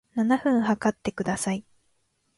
[0.15, 1.63] 七分測ってください